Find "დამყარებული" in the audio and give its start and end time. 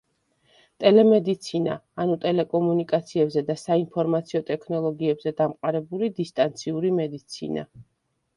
5.43-6.11